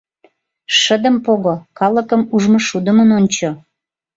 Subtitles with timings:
[0.79, 3.49] Шыдым пого, калыкым ужмышудымын ончо.